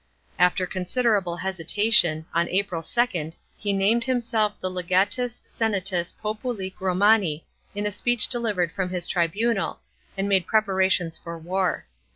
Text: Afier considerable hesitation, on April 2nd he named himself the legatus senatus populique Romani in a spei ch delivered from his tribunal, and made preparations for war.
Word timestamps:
Afier 0.39 0.67
considerable 0.67 1.37
hesitation, 1.37 2.25
on 2.33 2.49
April 2.49 2.81
2nd 2.81 3.35
he 3.55 3.71
named 3.71 4.03
himself 4.03 4.59
the 4.59 4.67
legatus 4.67 5.43
senatus 5.45 6.11
populique 6.11 6.81
Romani 6.81 7.45
in 7.75 7.85
a 7.85 7.89
spei 7.91 8.17
ch 8.19 8.27
delivered 8.27 8.71
from 8.71 8.89
his 8.89 9.05
tribunal, 9.05 9.79
and 10.17 10.27
made 10.27 10.47
preparations 10.47 11.19
for 11.19 11.37
war. 11.37 11.85